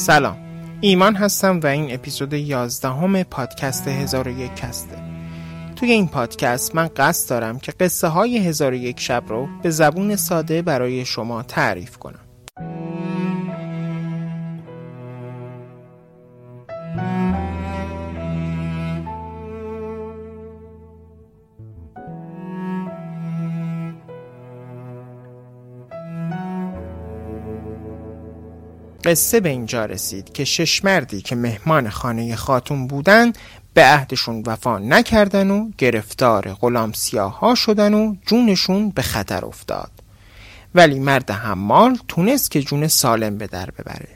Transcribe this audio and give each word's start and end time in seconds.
سلام. 0.00 0.36
ایمان 0.80 1.14
هستم 1.14 1.60
و 1.60 1.66
این 1.66 1.94
اپیزود 1.94 2.32
11 2.32 2.88
همه 2.88 3.24
پادکست 3.24 3.88
هزار 3.88 4.28
و 4.28 4.40
یک 4.40 4.54
کسته 4.54 4.96
توی 5.76 5.90
این 5.90 6.08
پادکست 6.08 6.74
من 6.74 6.88
قصد 6.96 7.30
دارم 7.30 7.58
که 7.58 7.72
قصه 7.72 8.08
های 8.08 8.38
هزار 8.38 8.72
و 8.72 8.74
یک 8.74 9.00
شب 9.00 9.24
رو 9.28 9.48
به 9.62 9.70
زبون 9.70 10.16
ساده 10.16 10.62
برای 10.62 11.04
شما 11.04 11.42
تعریف 11.42 11.96
کنم. 11.96 12.29
قصه 29.10 29.40
به 29.40 29.48
اینجا 29.48 29.84
رسید 29.84 30.32
که 30.32 30.44
شش 30.44 30.84
مردی 30.84 31.20
که 31.20 31.36
مهمان 31.36 31.90
خانه 31.90 32.36
خاتون 32.36 32.86
بودن 32.86 33.32
به 33.74 33.84
عهدشون 33.84 34.42
وفا 34.46 34.78
نکردن 34.78 35.50
و 35.50 35.70
گرفتار 35.78 36.52
غلام 36.52 36.92
سیاه 36.92 37.38
ها 37.38 37.54
شدن 37.54 37.94
و 37.94 38.14
جونشون 38.26 38.90
به 38.90 39.02
خطر 39.02 39.44
افتاد. 39.44 39.90
ولی 40.74 40.98
مرد 40.98 41.30
حمال 41.30 41.98
تونست 42.08 42.50
که 42.50 42.62
جون 42.62 42.88
سالم 42.88 43.38
به 43.38 43.46
در 43.46 43.70
ببره 43.70 44.08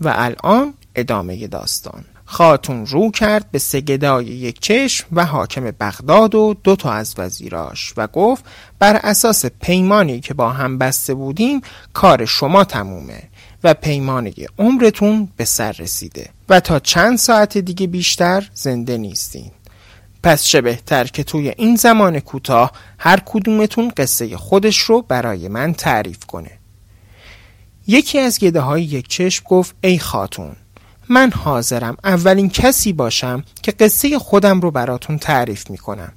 و 0.00 0.12
الان 0.16 0.74
ادامه 0.94 1.46
داستان. 1.46 2.04
خاتون 2.24 2.86
رو 2.86 3.10
کرد 3.10 3.50
به 3.50 3.58
سگدای 3.58 4.26
یک 4.26 4.60
چشم 4.60 5.06
و 5.12 5.24
حاکم 5.24 5.70
بغداد 5.70 6.34
و 6.34 6.56
دو 6.64 6.76
تا 6.76 6.92
از 6.92 7.14
وزیراش 7.18 7.94
و 7.96 8.06
گفت 8.06 8.44
بر 8.78 8.96
اساس 8.96 9.46
پیمانی 9.46 10.20
که 10.20 10.34
با 10.34 10.50
هم 10.50 10.78
بسته 10.78 11.14
بودیم 11.14 11.60
کار 11.92 12.24
شما 12.24 12.64
تمومه. 12.64 13.22
و 13.64 13.74
پیمانه. 13.74 14.32
عمرتون 14.58 15.28
به 15.36 15.44
سر 15.44 15.72
رسیده. 15.72 16.30
و 16.48 16.60
تا 16.60 16.78
چند 16.78 17.18
ساعت 17.18 17.58
دیگه 17.58 17.86
بیشتر 17.86 18.50
زنده 18.54 18.98
نیستین. 18.98 19.50
پس 20.22 20.44
چه 20.44 20.60
بهتر 20.60 21.04
که 21.04 21.24
توی 21.24 21.48
این 21.56 21.76
زمان 21.76 22.20
کوتاه 22.20 22.72
هر 22.98 23.22
کدومتون 23.26 23.92
قصه 23.96 24.36
خودش 24.36 24.78
رو 24.78 25.02
برای 25.02 25.48
من 25.48 25.72
تعریف 25.72 26.24
کنه. 26.24 26.50
یکی 27.86 28.18
از 28.18 28.38
گده 28.38 28.60
های 28.60 28.82
یک 28.82 29.08
چشم 29.08 29.44
گفت 29.48 29.74
ای 29.80 29.98
خاتون 29.98 30.56
من 31.08 31.30
حاضرم 31.30 31.96
اولین 32.04 32.50
کسی 32.50 32.92
باشم 32.92 33.44
که 33.62 33.72
قصه 33.72 34.18
خودم 34.18 34.60
رو 34.60 34.70
براتون 34.70 35.18
تعریف 35.18 35.70
می‌کنم. 35.70 36.12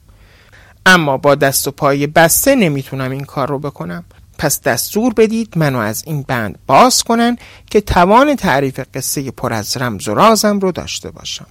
اما 0.85 1.17
با 1.17 1.35
دست 1.35 1.67
و 1.67 1.71
پای 1.71 2.07
بسته 2.07 2.55
نمی‌تونم 2.55 3.11
این 3.11 3.23
کار 3.23 3.47
رو 3.49 3.59
بکنم. 3.59 4.03
پس 4.39 4.61
دستور 4.61 5.13
بدید 5.13 5.57
منو 5.57 5.77
از 5.77 6.03
این 6.05 6.21
بند 6.21 6.59
باز 6.67 7.03
کنن 7.03 7.37
که 7.69 7.81
توان 7.81 8.35
تعریف 8.35 8.79
قصه 8.93 9.31
پر 9.31 9.53
از 9.53 9.77
رمز 9.77 10.07
و 10.07 10.13
رازم 10.13 10.59
رو 10.59 10.71
داشته 10.71 11.11
باشم. 11.11 11.47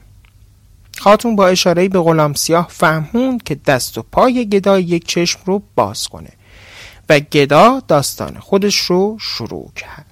خاتون 0.98 1.36
با 1.36 1.48
اشاره 1.48 1.89
به 1.89 2.00
غلام 2.00 2.34
سیاه 2.34 2.69
فهمون 2.70 3.39
که 3.39 3.55
دست 3.55 3.98
و 3.98 4.03
پای 4.12 4.48
گدا 4.48 4.78
یک 4.78 5.06
چشم 5.06 5.41
رو 5.44 5.62
باز 5.75 6.09
کنه 6.09 6.31
و 7.09 7.20
گدا 7.20 7.83
داستان 7.89 8.39
خودش 8.39 8.77
رو 8.77 9.16
شروع 9.20 9.72
کرد. 9.77 10.08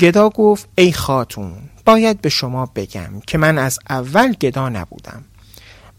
گدا 0.00 0.28
گفت 0.28 0.68
ای 0.78 0.92
خاتون 0.92 1.52
باید 1.84 2.20
به 2.20 2.28
شما 2.28 2.66
بگم 2.66 3.20
که 3.26 3.38
من 3.38 3.58
از 3.58 3.78
اول 3.90 4.32
گدا 4.32 4.68
نبودم 4.68 5.24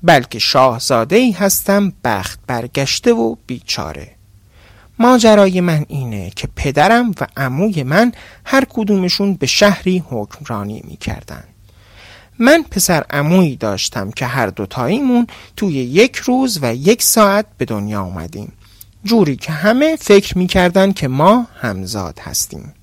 بلکه 0.03 0.39
شاهزاده 0.39 1.15
ای 1.15 1.31
هستم 1.31 1.93
بخت 2.03 2.39
برگشته 2.47 3.13
و 3.13 3.35
بیچاره. 3.47 4.11
ماجرای 4.99 5.61
من 5.61 5.85
اینه 5.87 6.31
که 6.35 6.47
پدرم 6.55 7.11
و 7.21 7.27
عموی 7.37 7.83
من 7.83 8.11
هر 8.45 8.65
کدومشون 8.69 9.33
به 9.33 9.45
شهری 9.45 10.03
حکمرانی 10.09 10.83
می‌کردن. 10.87 11.43
من 12.39 12.63
پسر 12.71 13.03
عمویی 13.09 13.55
داشتم 13.55 14.11
که 14.11 14.25
هر 14.25 14.47
دوتاییمون 14.47 15.27
توی 15.55 15.73
یک 15.73 16.15
روز 16.15 16.59
و 16.61 16.75
یک 16.75 17.03
ساعت 17.03 17.45
به 17.57 17.65
دنیا 17.65 18.01
آمدیم 18.01 18.53
جوری 19.03 19.35
که 19.35 19.51
همه 19.51 19.95
فکر 19.95 20.37
می‌کردن 20.37 20.91
که 20.91 21.07
ما 21.07 21.47
همزاد 21.61 22.19
هستیم. 22.19 22.73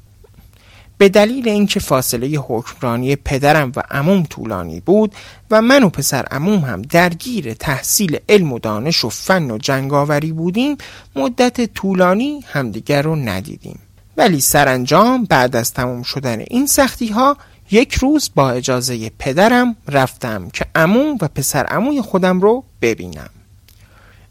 به 0.98 1.08
دلیل 1.08 1.48
اینکه 1.48 1.80
فاصله 1.80 2.26
حکمرانی 2.26 3.16
پدرم 3.16 3.72
و 3.76 3.82
عموم 3.90 4.22
طولانی 4.22 4.80
بود 4.80 5.14
و 5.50 5.62
من 5.62 5.82
و 5.82 5.88
پسر 5.88 6.24
عموم 6.30 6.60
هم 6.60 6.82
درگیر 6.82 7.54
تحصیل 7.54 8.18
علم 8.28 8.52
و 8.52 8.58
دانش 8.58 9.04
و 9.04 9.08
فن 9.08 9.50
و 9.50 9.58
جنگاوری 9.58 10.32
بودیم 10.32 10.76
مدت 11.16 11.74
طولانی 11.74 12.40
همدیگر 12.46 13.02
رو 13.02 13.16
ندیدیم. 13.16 13.78
ولی 14.16 14.40
سرانجام 14.40 15.24
بعد 15.24 15.56
از 15.56 15.72
تموم 15.72 16.02
شدن 16.02 16.44
این 16.50 16.66
سختی 16.66 17.08
ها 17.08 17.36
یک 17.70 17.94
روز 17.94 18.30
با 18.34 18.50
اجازه 18.50 19.10
پدرم 19.18 19.76
رفتم 19.88 20.48
که 20.48 20.66
عموم 20.74 21.18
و 21.20 21.28
پسر 21.28 21.64
عموی 21.66 22.00
خودم 22.00 22.40
رو 22.40 22.64
ببینم. 22.82 23.30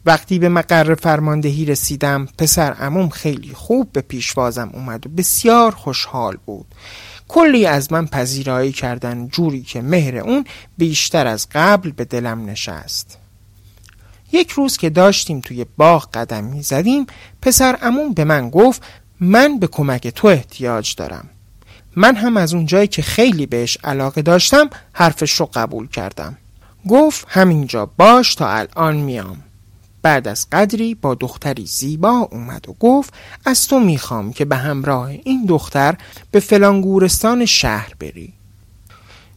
وقتی 0.06 0.40
به 0.40 0.50
مقر 0.50 0.96
فرماندهی 0.96 1.66
رسیدم 1.66 2.28
پسر 2.38 2.76
اموم 2.80 3.10
خیلی 3.10 3.54
خوب 3.54 3.92
به 3.92 4.02
پیشوازم 4.02 4.70
اومد 4.74 5.08
و 5.08 5.10
بسیار 5.10 5.72
خوشحال 5.72 6.38
بود. 6.46 6.66
کلی 7.28 7.66
از 7.66 7.92
من 7.92 8.08
پذیرایی 8.08 8.72
کردن 8.72 9.28
جوری 9.28 9.62
که 9.62 9.82
مهر 9.82 10.18
اون 10.18 10.46
بیشتر 10.78 11.28
از 11.28 11.48
قبل 11.52 11.92
به 11.92 12.06
دلم 12.06 12.46
نشست. 12.46 13.18
یک 14.32 14.52
روز 14.52 14.78
که 14.78 14.90
داشتیم 14.90 15.40
توی 15.40 15.66
باغ 15.78 16.10
قدم 16.14 16.44
می 16.44 16.62
زدیم 16.64 17.06
پسر 17.42 17.78
امون 17.82 18.14
به 18.14 18.24
من 18.24 18.50
گفت 18.50 18.84
من 19.20 19.60
به 19.60 19.68
کمک 19.68 20.08
تو 20.08 20.28
احتیاج 20.28 20.96
دارم. 20.96 21.30
من 21.96 22.16
هم 22.16 22.38
از 22.38 22.54
اون 22.54 22.66
جایی 22.66 22.88
که 22.88 23.02
خیلی 23.02 23.46
بهش 23.46 23.78
علاقه 23.84 24.22
داشتم 24.22 24.70
حرفش 24.94 25.32
رو 25.32 25.50
قبول 25.54 25.88
کردم. 25.88 26.38
گفت 26.90 27.26
همینجا 27.30 27.86
باش 27.86 28.36
تا 28.36 28.50
الان 28.50 28.96
میام. 28.96 29.44
بعد 30.04 30.28
از 30.28 30.48
قدری 30.52 30.96
با 30.96 31.16
دختری 31.16 31.66
زیبا 31.66 32.28
اومد 32.32 32.70
و 32.70 32.76
گفت 32.80 33.14
از 33.46 33.68
تو 33.68 33.80
می‌خوام 33.80 34.34
که 34.34 34.46
به 34.46 34.56
همراه 34.56 35.08
این 35.08 35.46
دختر 35.46 35.96
به 36.32 36.40
فلان 36.40 36.82
گورستان 36.82 37.46
شهر 37.46 37.94
بری. 38.00 38.34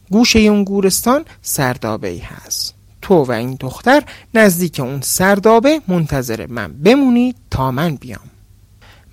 گوشه 0.09 0.39
اون 0.39 0.63
گورستان 0.63 1.25
سردابه 1.41 2.07
ای 2.07 2.19
هست. 2.19 2.73
تو 3.01 3.23
و 3.23 3.31
این 3.31 3.57
دختر 3.59 4.03
نزدیک 4.33 4.79
اون 4.79 5.01
سردابه 5.01 5.81
منتظر 5.87 6.45
من 6.45 6.73
بمونید 6.73 7.35
تا 7.51 7.71
من 7.71 7.95
بیام. 7.95 8.29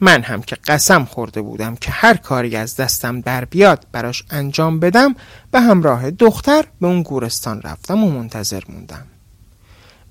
من 0.01 0.23
هم 0.23 0.43
که 0.43 0.57
قسم 0.67 1.05
خورده 1.05 1.43
بودم 1.43 1.77
که 1.77 1.91
هر 1.91 2.17
کاری 2.17 2.57
از 2.57 2.77
دستم 2.77 3.21
در 3.21 3.45
بیاد 3.45 3.87
براش 3.93 4.25
انجام 4.31 4.81
بدم 4.81 5.15
به 5.51 5.61
همراه 5.61 6.11
دختر 6.11 6.65
به 6.81 6.87
اون 6.87 7.03
گورستان 7.03 7.63
رفتم 7.63 8.05
و 8.05 8.11
منتظر 8.11 8.63
موندم. 8.69 9.07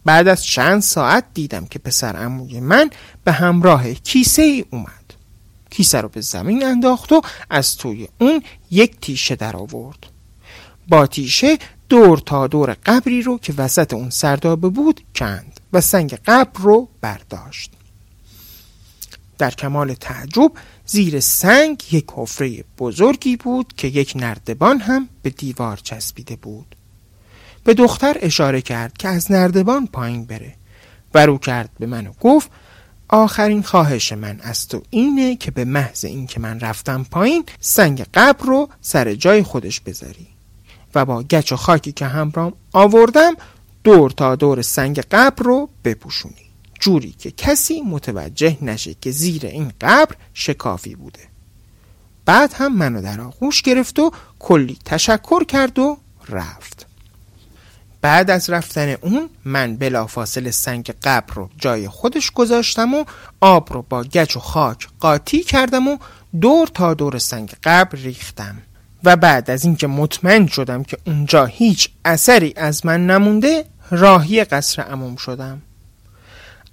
بعد 0.06 0.28
از 0.28 0.46
چند 0.46 0.82
ساعت 0.82 1.26
دیدم 1.34 1.66
که 1.66 1.80
پسر 1.80 2.26
اموی 2.26 2.60
من 2.60 2.90
به 3.24 3.32
همراه 3.32 3.94
کیسه 3.94 4.42
ای 4.42 4.66
اومد. 4.70 5.14
کیسه 5.70 6.02
رو 6.02 6.10
به 6.10 6.22
زمین 6.22 6.66
انداخت 6.66 7.12
و 7.12 7.22
از 7.50 7.78
توی 7.78 8.08
اون 8.20 8.44
یک 8.72 9.00
تیشه 9.02 9.36
در 9.36 9.56
آورد. 9.56 10.06
با 10.88 11.08
تیشه 11.08 11.58
دور 11.90 12.18
تا 12.18 12.48
دور 12.48 12.78
قبری 12.86 13.22
رو 13.22 13.38
که 13.38 13.54
وسط 13.58 13.94
اون 13.94 14.10
سردابه 14.10 14.70
بود 14.70 15.02
کند 15.16 15.60
و 15.74 15.82
سنگ 15.82 16.14
قبر 16.26 16.62
رو 16.62 16.90
برداشت. 17.02 17.72
در 19.38 19.52
کمال 19.52 19.94
تعجب 19.94 20.52
زیر 20.86 21.20
سنگ 21.20 21.84
یک 21.92 22.06
حفره 22.16 22.64
بزرگی 22.78 23.38
بود 23.38 23.74
که 23.78 23.88
یک 23.88 24.14
نردبان 24.16 24.80
هم 24.80 25.10
به 25.22 25.30
دیوار 25.30 25.78
چسبیده 25.78 26.36
بود. 26.36 26.76
به 27.64 27.74
دختر 27.74 28.18
اشاره 28.22 28.62
کرد 28.62 28.98
که 28.98 29.08
از 29.08 29.32
نردبان 29.32 29.88
پایین 29.88 30.26
بره. 30.26 30.56
و 31.14 31.26
رو 31.26 31.38
کرد 31.38 31.70
به 31.80 31.86
من 31.86 32.08
و 32.08 32.12
گفت 32.22 32.52
آخرین 33.10 33.62
خواهش 33.64 34.14
من 34.14 34.40
از 34.44 34.68
تو 34.68 34.82
اینه 34.90 35.36
که 35.36 35.52
به 35.52 35.66
محض 35.66 36.06
اینکه 36.06 36.40
من 36.40 36.60
رفتم 36.60 37.06
پایین 37.12 37.46
سنگ 37.60 38.06
قبر 38.14 38.46
رو 38.46 38.70
سر 38.82 39.14
جای 39.14 39.44
خودش 39.44 39.80
بذاری. 39.80 40.28
و 40.96 41.06
با 41.06 41.24
گچ 41.24 41.52
و 41.52 41.56
خاکی 41.56 41.92
که 41.92 42.06
همرام 42.06 42.54
آوردم 42.74 43.34
دور 43.84 44.12
تا 44.12 44.36
دور 44.36 44.62
سنگ 44.62 45.00
قبر 45.00 45.44
رو 45.44 45.70
بپوشونی. 45.84 46.36
جوری 46.80 47.12
که 47.12 47.32
کسی 47.32 47.82
متوجه 47.82 48.58
نشه 48.62 48.94
که 48.94 49.12
زیر 49.12 49.46
این 49.46 49.72
قبر 49.82 50.16
شکافی 50.34 50.96
بوده. 50.96 51.20
بعد 52.26 52.54
هم 52.54 52.78
منو 52.78 53.02
در 53.02 53.22
آغوش 53.22 53.62
گرفت 53.62 54.00
و 54.00 54.12
کلی 54.40 54.78
تشکر 54.86 55.44
کرد 55.44 55.80
و 55.80 55.98
رفت. 56.30 56.83
بعد 58.04 58.32
از 58.32 58.50
رفتن 58.50 58.96
اون 59.02 59.30
من 59.46 59.78
بلافاصله 59.78 60.52
سنگ 60.52 60.94
قبر 61.04 61.34
رو 61.34 61.50
جای 61.58 61.88
خودش 61.88 62.32
گذاشتم 62.32 62.94
و 62.94 63.04
آب 63.42 63.74
رو 63.74 63.82
با 63.82 64.04
گچ 64.04 64.38
و 64.38 64.40
خاک 64.40 64.88
قاطی 65.00 65.44
کردم 65.44 65.88
و 65.88 65.98
دور 66.42 66.68
تا 66.68 66.94
دور 66.94 67.18
سنگ 67.18 67.54
قبر 67.64 67.98
ریختم. 67.98 68.62
و 69.04 69.16
بعد 69.16 69.52
از 69.52 69.66
اینکه 69.66 69.88
مطمئن 69.88 70.48
شدم 70.48 70.84
که 70.84 70.98
اونجا 71.08 71.46
هیچ 71.46 71.90
اثری 72.06 72.54
از 72.58 72.86
من 72.86 73.08
نمونده 73.08 73.66
راهی 73.92 74.44
قصر 74.44 74.82
عموم 74.82 75.16
شدم. 75.16 75.62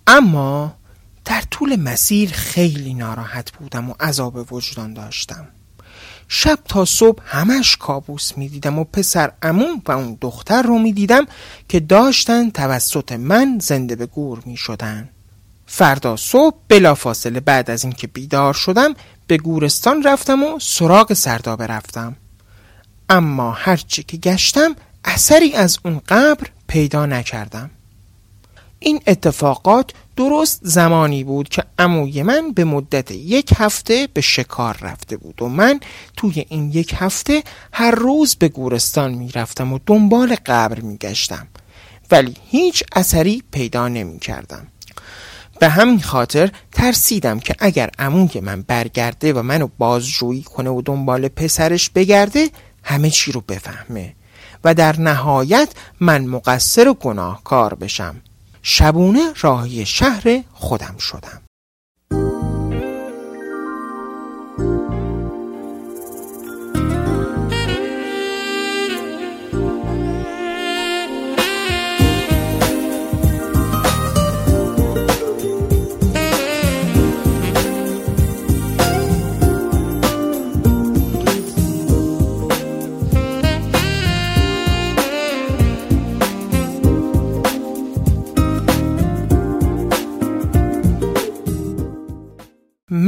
اما 0.06 0.76
در 1.24 1.42
طول 1.50 1.76
مسیر 1.76 2.30
خیلی 2.32 2.94
ناراحت 2.94 3.52
بودم 3.52 3.90
و 3.90 3.94
عذاب 4.00 4.52
وجدان 4.52 4.94
داشتم. 4.94 5.48
شب 6.32 6.58
تا 6.68 6.84
صبح 6.84 7.22
همش 7.26 7.76
کابوس 7.76 8.32
می‌دیدم 8.36 8.78
و 8.78 8.84
پسر 8.84 9.32
امون 9.42 9.82
و 9.86 9.92
اون 9.92 10.18
دختر 10.20 10.62
رو 10.62 10.78
می‌دیدم 10.78 11.26
که 11.68 11.80
داشتن 11.80 12.50
توسط 12.50 13.12
من 13.12 13.58
زنده 13.62 13.96
به 13.96 14.06
گور 14.06 14.42
می 14.46 14.56
شدن. 14.56 15.08
فردا 15.66 16.16
صبح 16.16 16.56
بلافاصله 16.68 17.40
بعد 17.40 17.70
از 17.70 17.84
اینکه 17.84 18.06
بیدار 18.06 18.54
شدم 18.54 18.94
به 19.26 19.36
گورستان 19.36 20.02
رفتم 20.02 20.42
و 20.42 20.58
سراغ 20.60 21.12
سردابه 21.12 21.66
رفتم 21.66 22.16
اما 23.08 23.50
هرچی 23.52 24.02
که 24.02 24.16
گشتم 24.16 24.76
اثری 25.04 25.54
از 25.54 25.78
اون 25.84 26.00
قبر 26.08 26.46
پیدا 26.66 27.06
نکردم 27.06 27.70
این 28.78 29.00
اتفاقات 29.06 29.90
درست 30.20 30.60
زمانی 30.62 31.24
بود 31.24 31.48
که 31.48 31.64
عموی 31.78 32.22
من 32.22 32.52
به 32.52 32.64
مدت 32.64 33.10
یک 33.10 33.52
هفته 33.56 34.08
به 34.14 34.20
شکار 34.20 34.76
رفته 34.80 35.16
بود 35.16 35.42
و 35.42 35.48
من 35.48 35.80
توی 36.16 36.44
این 36.48 36.70
یک 36.70 36.94
هفته 36.96 37.42
هر 37.72 37.90
روز 37.90 38.36
به 38.36 38.48
گورستان 38.48 39.14
می 39.14 39.32
رفتم 39.32 39.72
و 39.72 39.78
دنبال 39.86 40.36
قبر 40.46 40.80
می 40.80 40.96
گشتم 40.96 41.46
ولی 42.10 42.36
هیچ 42.50 42.84
اثری 42.92 43.42
پیدا 43.50 43.88
نمی 43.88 44.18
کردم 44.18 44.66
به 45.60 45.68
همین 45.68 46.00
خاطر 46.00 46.50
ترسیدم 46.72 47.40
که 47.40 47.54
اگر 47.58 47.90
عموی 47.98 48.40
من 48.40 48.62
برگرده 48.62 49.32
و 49.32 49.42
منو 49.42 49.68
بازجویی 49.78 50.42
کنه 50.42 50.70
و 50.70 50.82
دنبال 50.84 51.28
پسرش 51.28 51.90
بگرده 51.90 52.50
همه 52.82 53.10
چی 53.10 53.32
رو 53.32 53.40
بفهمه 53.40 54.14
و 54.64 54.74
در 54.74 55.00
نهایت 55.00 55.68
من 56.00 56.24
مقصر 56.24 56.88
و 56.88 56.94
گناهکار 56.94 57.74
بشم. 57.74 58.16
شبونه 58.62 59.32
راهی 59.40 59.86
شهر 59.86 60.44
خودم 60.52 60.96
شدم. 60.98 61.42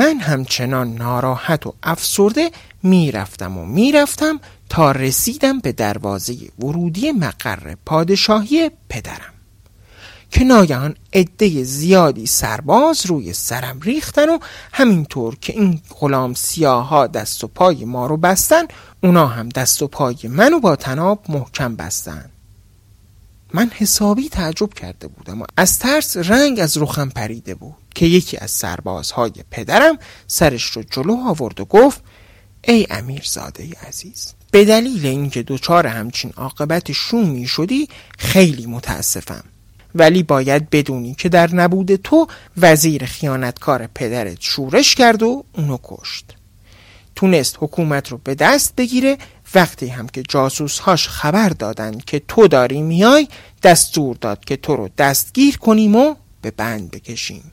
من 0.02 0.20
همچنان 0.20 0.94
ناراحت 0.94 1.66
و 1.66 1.74
افسرده 1.82 2.50
می‌رفتم 2.82 3.58
و 3.58 3.64
می‌رفتم 3.64 4.40
تا 4.68 4.92
رسیدم 4.92 5.58
به 5.58 5.72
دروازه 5.72 6.36
ورودی 6.58 7.12
مقر 7.12 7.74
پادشاهی 7.86 8.70
پدرم. 8.88 9.32
که 10.30 10.44
ناگهان 10.44 10.94
عده 11.12 11.64
زیادی 11.64 12.26
سرباز 12.26 13.06
روی 13.06 13.32
سرم 13.32 13.80
ریختن 13.80 14.28
و 14.28 14.38
همینطور 14.72 15.36
که 15.40 15.52
این 15.52 15.80
غلام 16.00 16.34
سیاها 16.34 17.06
دست 17.06 17.44
و 17.44 17.48
پای 17.48 17.84
ما 17.84 18.06
رو 18.06 18.16
بستن 18.16 18.62
اونا 19.02 19.26
هم 19.26 19.48
دست 19.48 19.82
و 19.82 19.88
پای 19.88 20.16
منو 20.24 20.60
با 20.60 20.76
تناب 20.76 21.24
محکم 21.28 21.76
بستن. 21.76 22.31
من 23.54 23.70
حسابی 23.74 24.28
تعجب 24.28 24.74
کرده 24.74 25.08
بودم 25.08 25.42
و 25.42 25.44
از 25.56 25.78
ترس 25.78 26.16
رنگ 26.16 26.60
از 26.60 26.78
رخم 26.78 27.08
پریده 27.08 27.54
بود 27.54 27.74
که 27.94 28.06
یکی 28.06 28.36
از 28.36 28.50
سربازهای 28.50 29.32
پدرم 29.50 29.98
سرش 30.26 30.64
رو 30.64 30.82
جلو 30.82 31.16
آورد 31.26 31.60
و 31.60 31.64
گفت 31.64 32.00
ای 32.64 32.86
امیرزاده 32.90 33.68
عزیز 33.88 34.32
به 34.50 34.64
دلیل 34.64 35.06
اینکه 35.06 35.42
دوچار 35.42 35.86
همچین 35.86 36.32
عاقبت 36.36 36.92
شومی 36.92 37.46
شدی 37.46 37.88
خیلی 38.18 38.66
متاسفم. 38.66 39.44
ولی 39.94 40.22
باید 40.22 40.70
بدونی 40.70 41.14
که 41.14 41.28
در 41.28 41.54
نبود 41.54 41.96
تو 41.96 42.26
وزیر 42.56 43.04
خیانتکار 43.04 43.86
پدرت 43.86 44.36
شورش 44.40 44.94
کرد 44.94 45.22
و 45.22 45.44
اونو 45.52 45.78
کشت. 45.82 46.36
تونست 47.16 47.56
حکومت 47.58 48.08
رو 48.08 48.20
به 48.24 48.34
دست 48.34 48.76
بگیره. 48.76 49.18
وقتی 49.54 49.86
هم 49.86 50.08
که 50.08 50.22
جاسوس 50.28 50.78
هاش 50.78 51.08
خبر 51.08 51.48
دادن 51.48 51.98
که 51.98 52.22
تو 52.28 52.48
داری 52.48 52.82
میای 52.82 53.28
دستور 53.62 54.16
داد 54.16 54.44
که 54.44 54.56
تو 54.56 54.76
رو 54.76 54.88
دستگیر 54.98 55.58
کنیم 55.58 55.96
و 55.96 56.14
به 56.42 56.50
بند 56.50 56.90
بکشیم. 56.90 57.52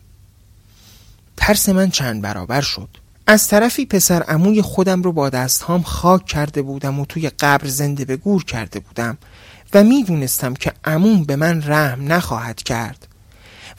ترس 1.38 1.70
من 1.70 1.90
چند 1.90 2.22
برابر 2.22 2.62
شد. 2.62 2.90
از 3.28 3.48
طرفی 3.48 3.86
پسر 3.86 4.24
عموی 4.24 4.62
خودم 4.62 5.02
رو 5.02 5.12
با 5.12 5.30
دستهام 5.30 5.84
خاک 5.84 6.26
کرده 6.26 6.62
بودم 6.62 7.00
و 7.00 7.06
توی 7.06 7.30
قبر 7.30 7.68
زنده 7.68 8.06
به 8.06 8.18
گور 8.18 8.44
کرده 8.44 8.80
بودم 8.80 9.18
و 9.74 9.84
می‌دونستم 9.84 10.54
که 10.54 10.74
عموم 10.84 11.24
به 11.24 11.36
من 11.36 11.64
رحم 11.66 12.14
نخواهد 12.14 12.64
کرد. 12.64 13.08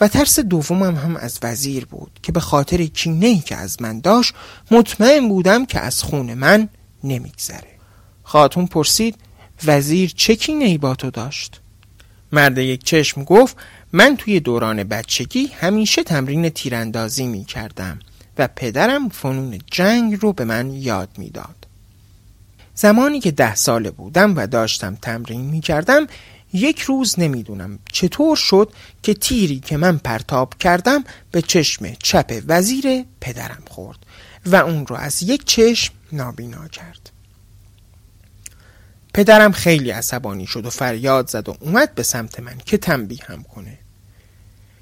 و 0.00 0.08
ترس 0.08 0.40
دومم 0.40 0.96
هم 0.96 1.16
از 1.16 1.38
وزیر 1.42 1.84
بود 1.84 2.10
که 2.22 2.32
به 2.32 2.40
خاطر 2.40 2.84
کینه 2.84 3.38
که 3.38 3.56
از 3.56 3.82
من 3.82 4.00
داشت 4.00 4.34
مطمئن 4.70 5.28
بودم 5.28 5.66
که 5.66 5.80
از 5.80 6.02
خون 6.02 6.34
من 6.34 6.68
نمیگذره 7.04 7.70
خاتون 8.22 8.66
پرسید 8.66 9.16
وزیر 9.64 10.12
چه 10.16 10.36
کینه 10.36 10.64
ای 10.64 10.78
با 10.78 10.94
تو 10.94 11.10
داشت 11.10 11.60
مرد 12.32 12.58
یک 12.58 12.84
چشم 12.84 13.24
گفت 13.24 13.56
من 13.92 14.16
توی 14.16 14.40
دوران 14.40 14.84
بچگی 14.84 15.46
همیشه 15.46 16.02
تمرین 16.02 16.48
تیراندازی 16.48 17.26
می 17.26 17.44
کردم 17.44 17.98
و 18.38 18.48
پدرم 18.56 19.08
فنون 19.08 19.58
جنگ 19.70 20.18
رو 20.20 20.32
به 20.32 20.44
من 20.44 20.70
یاد 20.72 21.08
می‌داد. 21.18 21.66
زمانی 22.74 23.20
که 23.20 23.30
ده 23.30 23.54
ساله 23.54 23.90
بودم 23.90 24.36
و 24.36 24.46
داشتم 24.46 24.98
تمرین 25.02 25.40
می 25.40 25.60
کردم 25.60 26.06
یک 26.52 26.80
روز 26.80 27.20
نمی‌دونم 27.20 27.78
چطور 27.92 28.36
شد 28.36 28.72
که 29.02 29.14
تیری 29.14 29.60
که 29.60 29.76
من 29.76 29.98
پرتاب 29.98 30.54
کردم 30.58 31.04
به 31.30 31.42
چشم 31.42 31.92
چپ 32.02 32.42
وزیر 32.46 33.04
پدرم 33.20 33.62
خورد 33.70 33.98
و 34.46 34.56
اون 34.56 34.86
رو 34.86 34.96
از 34.96 35.22
یک 35.22 35.44
چشم 35.44 35.94
نابینا 36.12 36.68
کرد. 36.68 37.10
پدرم 39.14 39.52
خیلی 39.52 39.90
عصبانی 39.90 40.46
شد 40.46 40.66
و 40.66 40.70
فریاد 40.70 41.28
زد 41.28 41.48
و 41.48 41.56
اومد 41.60 41.94
به 41.94 42.02
سمت 42.02 42.40
من 42.40 42.58
که 42.66 42.76
تنبیه 42.76 43.24
هم 43.26 43.42
کنه 43.42 43.78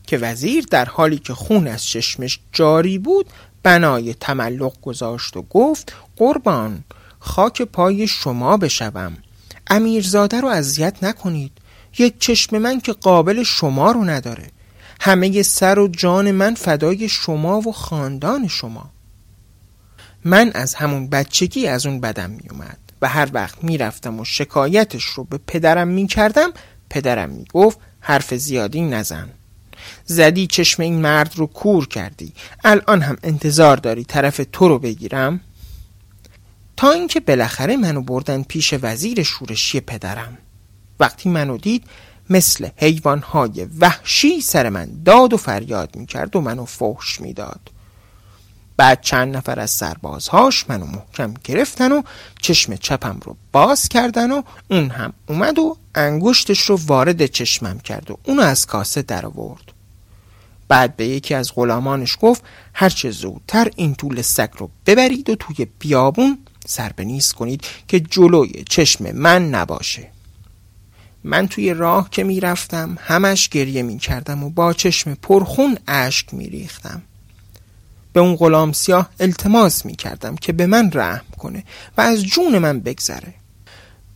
که 0.06 0.18
وزیر 0.18 0.66
در 0.70 0.84
حالی 0.84 1.18
که 1.18 1.34
خون 1.34 1.66
از 1.66 1.84
چشمش 1.84 2.40
جاری 2.52 2.98
بود 2.98 3.26
بنای 3.62 4.14
تملق 4.14 4.80
گذاشت 4.80 5.37
و 5.37 5.42
گفت 5.42 5.92
قربان 6.16 6.84
خاک 7.18 7.62
پای 7.62 8.06
شما 8.06 8.56
بشوم 8.56 9.16
امیرزاده 9.70 10.40
رو 10.40 10.48
اذیت 10.48 10.96
نکنید. 11.02 11.52
یک 11.98 12.14
چشم 12.18 12.58
من 12.58 12.80
که 12.80 12.92
قابل 12.92 13.42
شما 13.42 13.92
رو 13.92 14.04
نداره. 14.04 14.50
همه 15.00 15.42
سر 15.42 15.78
و 15.78 15.88
جان 15.88 16.30
من 16.30 16.54
فدای 16.54 17.08
شما 17.08 17.60
و 17.60 17.72
خاندان 17.72 18.48
شما. 18.48 18.90
من 20.25 20.50
از 20.54 20.75
همون 20.75 21.08
بچگی 21.08 21.66
از 21.66 21.87
اون 21.87 22.00
بدم 22.00 22.30
می 22.30 22.50
اومد 22.50 22.78
و 23.02 23.08
هر 23.08 23.28
وقت 23.32 23.64
می‌رفتم 23.64 24.20
و 24.20 24.25
شکایتش 24.25 25.04
رو 25.04 25.25
به 25.25 25.38
پدرم 25.46 25.88
می‌کردم 25.88 26.50
پدرم 26.90 27.30
می‌گفت 27.30 27.78
حرف 28.00 28.34
زیادی 28.34 28.82
نزن. 28.82 29.28
زدی 30.04 30.46
چشم 30.46 30.82
این 30.82 31.00
مرد 31.00 31.32
رو 31.37 31.46
کور 31.46 31.88
کردی. 31.88 32.32
الان 32.64 33.02
هم 33.02 33.16
انتظار 33.22 33.76
داری 33.76 34.04
طرف 34.04 34.40
تو 34.52 34.68
رو 34.68 34.78
بگیرم؟ 34.78 35.40
تا 36.78 36.90
اینکه 36.90 37.20
بالاخره 37.20 37.76
منو 37.76 38.02
بردن 38.02 38.42
پیش 38.42 38.75
وزیر 38.82 39.23
شورشی 39.23 39.80
پدرم. 39.80 40.38
وقتی 41.00 41.28
منو 41.28 41.56
دید 41.58 41.85
مثل 42.30 42.68
حیوانهای 42.76 43.66
وحشی 43.80 44.40
سر 44.40 44.68
من 44.68 44.90
داد 45.04 45.32
و 45.32 45.37
فریاد 45.37 45.97
می‌کرد 45.97 46.37
و 46.37 46.40
منو 46.40 46.64
فحش 46.64 47.20
می‌داد. 47.20 47.61
بعد 48.76 49.00
چند 49.00 49.37
نفر 49.37 49.61
از 49.61 49.70
سربازهاش 49.70 50.64
منو 50.68 50.87
محکم 50.87 51.35
گرفتن 51.44 51.92
و 51.92 52.02
چشم 52.42 52.76
چپم 52.76 53.20
رو 53.25 53.37
باز 53.52 53.88
کردن 53.88 54.32
و 54.32 54.42
اون 54.68 54.90
هم 54.90 55.12
اومد 55.26 55.58
و 55.58 55.76
انگشتش 55.94 56.61
رو 56.61 56.80
وارد 56.87 57.26
چشمم 57.26 57.78
کرد 57.78 58.11
و 58.11 58.18
اونو 58.25 58.42
از 58.42 58.66
کاسه 58.66 59.02
در 59.02 59.26
آورد. 59.26 59.73
بعد 60.68 60.97
به 60.97 61.06
یکی 61.06 61.35
از 61.35 61.52
غلامانش 61.54 62.16
گفت 62.20 62.42
هرچه 62.75 63.11
زودتر 63.11 63.70
این 63.76 63.94
طول 63.94 64.23
سگ 64.23 64.50
رو 64.58 64.70
ببرید 64.87 65.30
و 65.30 65.35
توی 65.35 65.66
بیابون 65.78 66.38
سر 66.68 66.92
نیست 66.98 67.34
کنید 67.34 67.64
که 67.88 68.00
جلوی 68.00 68.64
چشم 68.68 69.10
من 69.10 69.48
نباشه. 69.48 70.08
من 71.25 71.48
توی 71.48 71.75
راه 71.75 72.10
که 72.10 72.25
می‌رفتم 72.25 72.98
همش 73.00 73.48
گریه 73.48 73.82
می 73.82 73.98
کردم 73.98 74.44
و 74.44 74.50
با 74.50 74.72
چشم 74.72 75.14
پرخون 75.14 75.78
اشک 75.87 76.34
می 76.34 76.48
ریختم 76.48 77.02
به 78.12 78.20
اون 78.20 78.37
غلام 78.37 78.72
سیاه 78.72 79.10
التماس 79.20 79.87
می 79.87 79.96
کردم 79.96 80.37
که 80.37 80.52
به 80.52 80.66
من 80.66 80.90
رحم 80.94 81.25
کنه 81.38 81.64
و 81.96 82.00
از 82.00 82.25
جون 82.25 82.58
من 82.58 82.80
بگذره. 82.80 83.34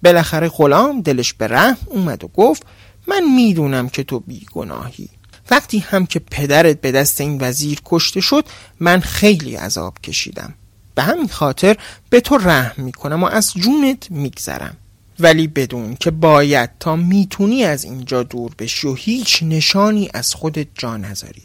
بالاخره 0.02 0.49
غلام 0.49 1.00
دلش 1.00 1.32
به 1.32 1.47
رحم 1.47 1.78
اومد 1.87 2.25
و 2.25 2.28
گفت 2.28 2.62
من 3.06 3.35
می‌دونم 3.35 3.88
که 3.88 4.02
تو 4.02 4.21
بیگناهی. 4.21 5.09
وقتی 5.50 5.78
هم 5.78 6.06
که 6.06 6.18
پدرت 6.18 6.80
به 6.80 6.92
دست 6.92 7.21
این 7.21 7.38
وزیر 7.40 7.80
کشته 7.85 8.21
شد 8.21 8.44
من 8.80 9.00
خیلی 9.00 9.56
عذاب 9.56 10.00
کشیدم. 10.02 10.54
به 10.95 11.03
همین 11.03 11.29
خاطر 11.29 11.77
به 12.11 12.21
تو 12.21 12.39
رحم 12.39 12.85
می‌کنم 12.85 13.23
و 13.23 13.27
از 13.27 13.53
جونت 13.55 14.11
میگذرم. 14.11 14.77
ولی 15.19 15.47
بدون 15.47 15.97
که 15.97 16.11
باید 16.11 16.71
تا 16.81 16.97
می‌تونی 16.97 17.65
از 17.65 17.85
اینجا 17.85 18.23
دور 18.23 18.55
بشی 18.59 18.89
و 18.89 18.95
هیچ 18.95 19.43
نشانی 19.43 20.11
از 20.15 20.35
خودت 20.35 20.67
جا 20.75 20.97
نذاری. 20.97 21.43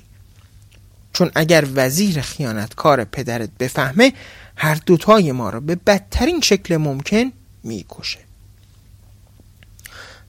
چون 1.14 1.32
اگر 1.36 1.68
وزیر 1.76 2.22
خیانتکار 2.22 3.04
پدرت 3.04 3.50
بفهمه 3.60 4.14
هر 4.56 4.76
دوتای 4.86 5.32
ما 5.32 5.50
را 5.50 5.60
به 5.60 5.76
بدترین 5.76 6.42
شکل 6.42 6.78
ممکن 6.78 7.32
می‌کشه. 7.64 8.20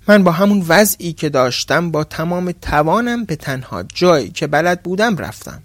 من 0.09 0.25
با 0.25 0.33
همون 0.33 0.65
وضعی 0.69 1.13
که 1.13 1.29
داشتم 1.29 1.91
با 1.91 2.05
تمام 2.05 2.53
توانم 2.53 3.25
به 3.25 3.37
تنها 3.37 3.83
جایی 3.83 4.31
که 4.31 4.47
بلد 4.47 4.83
بودم 4.83 5.17
رفتم. 5.17 5.63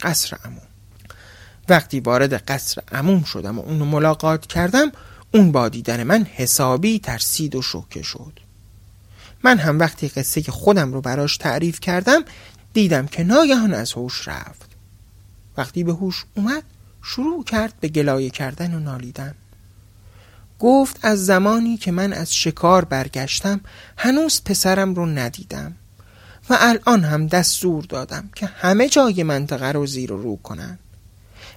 قصر 0.00 0.36
امون 0.44 0.60
وقتی 1.68 2.00
وارد 2.00 2.34
قصر 2.34 2.82
امون 2.92 3.24
شدم 3.24 3.58
و 3.58 3.62
اونو 3.62 3.84
ملاقات 3.84 4.46
کردم 4.46 4.92
اون 5.34 5.52
با 5.52 5.68
دیدن 5.68 6.02
من 6.02 6.24
حسابی 6.24 6.98
ترسید 6.98 7.54
و 7.54 7.62
شوکه 7.62 8.02
شد. 8.02 8.40
من 9.44 9.58
هم 9.58 9.78
وقتی 9.78 10.08
قصه 10.08 10.42
خودم 10.42 10.92
رو 10.92 11.00
براش 11.00 11.36
تعریف 11.36 11.80
کردم 11.80 12.24
دیدم 12.72 13.06
که 13.06 13.24
ناگهان 13.24 13.74
از 13.74 13.92
هوش 13.92 14.28
رفت. 14.28 14.70
وقتی 15.56 15.84
به 15.84 15.92
هوش 15.92 16.24
اومد 16.34 16.62
شروع 17.02 17.44
کرد 17.44 17.74
به 17.80 17.88
گلایه 17.88 18.30
کردن 18.30 18.74
و 18.74 18.78
نالیدن. 18.78 19.34
گفت 20.58 20.98
از 21.02 21.26
زمانی 21.26 21.76
که 21.76 21.92
من 21.92 22.12
از 22.12 22.34
شکار 22.34 22.84
برگشتم 22.84 23.60
هنوز 23.96 24.42
پسرم 24.44 24.94
رو 24.94 25.06
ندیدم. 25.06 25.74
و 26.50 26.56
الان 26.60 27.04
هم 27.04 27.26
دستور 27.26 27.84
دادم 27.84 28.30
که 28.34 28.46
همه 28.46 28.88
جای 28.88 29.22
منطقه 29.22 29.72
رو 29.72 29.86
زیر 29.86 30.12
و 30.12 30.22
رو 30.22 30.36
کنن. 30.36 30.78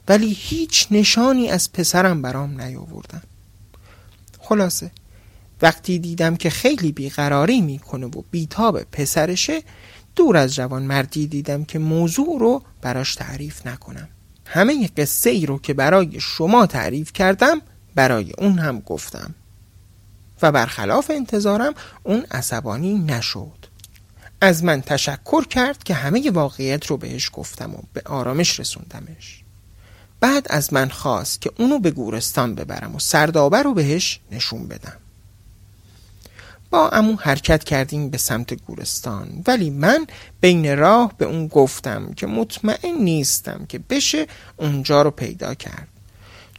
ولی 0.10 0.34
هیچ 0.34 0.88
نشانی 0.92 1.50
از 1.50 1.72
پسرم 1.72 2.22
برام 2.22 2.62
نیاوردن. 2.62 3.22
خلاصه 4.39 4.92
وقتی 5.62 6.00
دیدم 6.00 6.36
که 6.36 6.50
خیلی 6.50 6.92
بیقراری 6.92 7.62
می‌کنه 7.62 8.06
و 8.06 8.22
بیتاب 8.32 8.84
پسرشه 8.84 9.63
دور 10.16 10.38
از 10.38 10.56
جوان 10.56 10.84
مردی 10.84 11.28
دیدم 11.28 11.63
که 11.63 11.80
موضوع 11.80 12.39
رو 12.39 12.63
براش 12.82 13.16
تعریف 13.16 13.68
نکنم. 13.68 14.08
همه 14.46 14.88
قصه 14.88 15.30
ای 15.30 15.46
رو 15.46 15.60
که 15.60 15.74
برای 15.74 16.20
شما 16.20 16.66
تعریف 16.66 17.13
کردم 17.13 17.62
برای 17.96 18.34
اون 18.38 18.60
هم 18.60 18.80
گفتم. 18.80 19.36
و 20.42 20.51
برخلاف 20.51 21.12
انتظارم 21.13 21.74
اون 22.04 22.25
عصبانی 22.32 23.00
نشد. 23.00 23.66
از 24.42 24.63
من 24.63 24.82
تشکر 24.82 25.46
کرد 25.46 25.84
که 25.84 25.94
همه 25.94 26.32
واقعیت 26.32 26.86
رو 26.86 26.98
بهش 26.98 27.30
گفتم 27.34 27.74
و 27.74 27.78
به 27.94 28.01
آرامش 28.06 28.60
رسوندمش. 28.60 29.44
بعد 30.20 30.48
از 30.50 30.74
من 30.74 30.90
خواست 30.90 31.42
که 31.42 31.52
اونو 31.58 31.80
به 31.80 31.92
گورستان 31.92 32.56
ببرم 32.56 32.96
و 32.96 33.00
سردابه 33.00 33.62
رو 33.62 33.74
بهش 33.74 34.20
نشون 34.32 34.68
بدم. 34.68 34.98
با 36.70 36.90
امو 36.90 37.16
حرکت 37.16 37.64
کردیم 37.64 38.10
به 38.10 38.18
سمت 38.18 38.54
گورستان 38.54 39.44
ولی 39.48 39.70
من 39.70 40.08
بین 40.42 40.78
راه 40.78 41.14
به 41.18 41.26
اون 41.26 41.48
گفتم 41.48 42.14
که 42.14 42.28
مطمئن 42.28 43.04
نیستم 43.04 43.66
که 43.70 43.80
بشه 43.80 44.28
اونجا 44.58 45.02
رو 45.02 45.12
پیدا 45.12 45.54
کرد. 45.54 45.88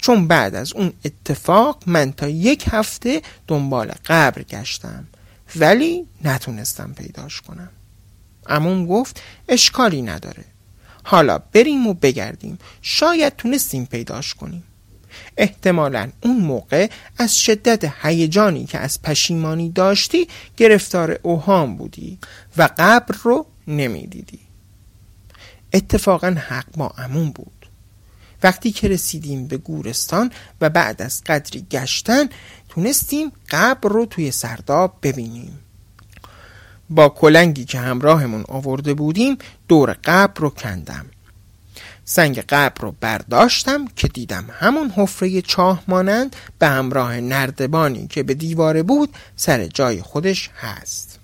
چون 0.01 0.29
بعد 0.29 0.55
از 0.55 0.73
اون 0.73 0.93
اتفاق 1.05 1.83
من 1.87 2.13
تا 2.13 2.29
یک 2.29 2.65
هفته 2.71 3.23
دنبال 3.47 3.93
قبر 4.07 4.43
گشتم 4.43 5.07
ولی 5.57 6.07
نتونستم 6.25 6.93
پیداش 6.93 7.41
کنم. 7.41 7.71
امون 8.47 8.87
گفت 8.87 9.23
اشکالی 9.49 10.03
نداره. 10.03 10.45
حالا 11.03 11.39
بریم 11.39 11.87
و 11.87 11.95
بگردیم. 11.95 12.59
شاید 12.83 13.37
تونستیم 13.37 13.87
پیداش 13.87 14.35
کنیم. 14.35 14.63
احتمالا 15.37 16.11
اون 16.23 16.37
موقع 16.37 16.91
از 17.19 17.39
شدت 17.39 17.93
هیجانی 18.03 18.67
که 18.67 18.79
از 18.79 19.03
پشیمانی 19.03 19.71
داشتی 19.71 20.29
گرفتار 20.57 21.19
اوهام 21.23 21.77
بودی 21.77 22.19
و 22.57 22.69
قبر 22.79 23.15
رو 23.23 23.47
نمی‌دیدی. 23.67 24.39
اتفاقا 25.73 26.37
حق 26.49 26.77
با 26.77 26.93
امون 26.99 27.31
بود. 27.31 27.67
وقتی 28.43 28.73
که 28.73 28.89
رسیدیم 28.89 29.47
به 29.47 29.57
گورستان 29.57 30.33
و 30.61 30.71
بعد 30.71 31.03
از 31.03 31.23
قدری 31.27 31.67
گشتن 31.71 32.29
تونستیم 32.69 33.33
قبر 33.51 33.89
رو 33.89 34.07
توی 34.07 34.31
سرداب 34.31 34.99
ببینیم. 35.03 35.59
با 36.91 37.09
کلنگی 37.09 37.65
که 37.65 37.79
همراهمون 37.79 38.45
آورده 38.49 38.95
بودیم 38.95 39.39
دور 39.69 39.97
قبر 40.05 40.41
رو 40.41 40.51
کندم. 40.51 41.07
سنگ 42.05 42.41
قبر 42.49 42.83
رو 42.83 42.95
برداشتم 43.01 43.85
که 43.97 44.09
دیدم 44.09 44.45
همون 44.53 44.91
حفره 44.97 45.43
چاه 45.43 45.83
مانند 45.89 46.37
به 46.59 46.67
همراه 46.67 47.21
نردبانی 47.21 48.07
که 48.07 48.23
به 48.23 48.35
دیواره 48.35 48.83
بود 48.83 49.15
سر 49.37 49.67
جای 49.67 50.03
خودش 50.03 50.51
هست. 50.61 51.21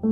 من 0.00 0.10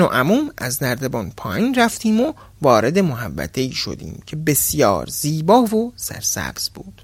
و 0.00 0.06
عموم 0.06 0.50
از 0.58 0.82
نردبان 0.82 1.32
پایین 1.36 1.74
رفتیم 1.74 2.20
و 2.20 2.32
وارد 2.62 2.98
محبته 2.98 3.60
ای 3.60 3.72
شدیم 3.72 4.22
که 4.26 4.36
بسیار 4.36 5.06
زیبا 5.06 5.62
و 5.62 5.92
سرسبز 5.96 6.68
بود. 6.68 7.02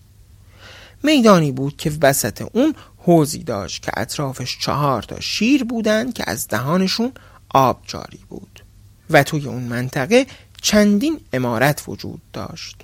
میدانی 1.03 1.53
بود 1.53 1.77
که 1.77 1.93
وسط 2.03 2.49
اون 2.53 2.75
حوزی 2.99 3.39
داشت 3.39 3.83
که 3.83 3.93
اطرافش 3.97 4.59
چهار 4.59 5.03
تا 5.03 5.21
شیر 5.21 5.65
بودند 5.65 6.15
که 6.15 6.25
از 6.27 6.49
دهانشون 6.49 7.13
آب 7.49 7.83
جاری 7.87 8.21
بود. 8.29 8.65
و 9.11 9.23
توی 9.23 9.47
اون 9.47 9.63
منطقه 9.63 10.27
چندین 10.63 11.21
امارت 11.33 11.83
وجود 11.89 12.21
داشت. 12.33 12.77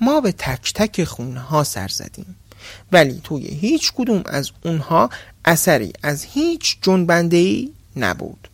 ما 0.00 0.20
به 0.20 0.32
تک 0.32 0.72
تک 0.74 1.04
خونه 1.04 1.40
ها 1.40 1.64
سر 1.64 1.88
زدیم. 1.88 2.36
ولی 2.92 3.20
توی 3.24 3.46
هیچ 3.46 3.92
کدوم 3.92 4.22
از 4.26 4.50
اونها 4.64 5.10
اثری 5.44 5.92
از 6.02 6.24
هیچ 6.24 6.78
جنبنده 6.82 7.36
ای 7.36 7.72
نبود. 7.96 8.48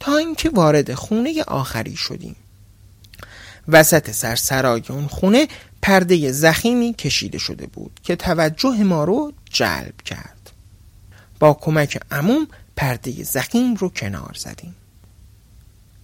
تا 0.00 0.16
اینکه 0.16 0.50
وارد 0.50 0.94
خونه 0.94 1.42
آخری 1.42 1.96
شدیم. 1.96 2.36
وسط 3.68 4.10
سرسرای 4.10 4.82
اون 4.88 5.06
خونه 5.06 5.48
پرده 5.82 6.32
زخیمی 6.32 6.94
کشیده 6.94 7.38
شده 7.38 7.66
بود 7.66 8.00
که 8.02 8.16
توجه 8.16 8.82
ما 8.82 9.04
رو 9.04 9.32
جلب 9.50 10.02
کرد. 10.04 10.50
با 11.40 11.54
کمک 11.54 12.00
عموم 12.10 12.46
پرده 12.76 13.22
زخیم 13.22 13.74
رو 13.74 13.88
کنار 13.88 14.36
زدیم. 14.38 14.74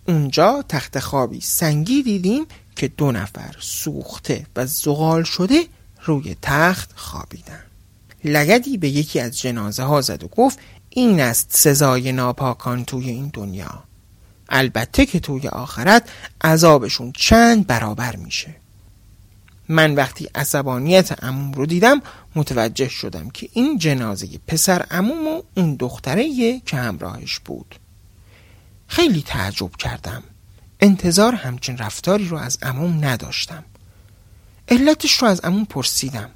اونجا 0.09 0.65
تخت 0.69 0.99
خوابی 0.99 1.41
سنگی 1.41 2.03
دیدیم 2.03 2.47
که 2.77 2.89
دو 2.89 3.13
نفر 3.13 3.57
سوخته 3.61 4.47
و 4.57 4.67
زغال 4.67 5.23
شده 5.23 5.67
روی 6.05 6.37
تخت 6.43 6.91
خوابیدن. 6.97 7.63
لگدی 8.25 8.77
به 8.77 8.89
یکی 8.89 9.21
از 9.21 9.39
جنازه 9.39 9.83
ها 9.83 10.01
زد 10.01 10.25
و 10.25 10.29
گفت 10.29 10.59
این 10.91 11.21
است 11.21 11.47
سزای 11.51 12.13
ناپاکان 12.13 12.85
توی 12.85 13.11
این 13.11 13.31
دنیا. 13.33 13.85
البته 14.49 15.07
که 15.07 15.21
توی 15.21 15.49
آخرت 15.49 16.09
عذابشون 16.45 17.13
چند 17.13 17.67
برابر 17.67 18.17
میشه. 18.17 18.55
من 19.69 19.95
وقتی 19.95 20.29
عصبانیت 20.35 21.25
عموم 21.25 21.53
رو 21.53 21.67
دیدم 21.67 22.03
متوجه 22.35 22.89
شدم 22.89 23.31
که 23.31 23.49
این 23.53 23.79
جنازه 23.79 24.29
پسر 24.47 24.83
عموم 24.91 25.29
و 25.29 25.43
اون 25.57 25.75
دختره 25.75 26.61
که 26.61 26.77
همراهش 26.77 27.39
بود. 27.39 27.75
خیلی 28.87 29.23
تعجب 29.23 29.77
کردم. 29.77 30.23
انتظار 30.81 31.35
همچین 31.35 31.79
رفتاری 31.79 32.29
رو 32.29 32.37
از 32.37 32.59
عموم 32.63 33.05
نداشتم. 33.05 33.65
علتش 34.69 35.13
رو 35.13 35.29
از 35.29 35.41
عموم 35.41 35.65
پرسیدم. 35.65 36.31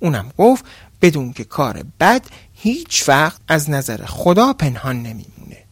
اونم 0.00 0.32
گفت 0.38 0.64
بدون 1.02 1.32
که 1.32 1.44
کار 1.44 1.84
بد 2.00 2.22
هیچ 2.54 3.08
وقت 3.08 3.40
از 3.48 3.70
نظر 3.70 4.04
خدا 4.04 4.52
پنهان 4.52 4.96
نمیمونه 4.96 5.64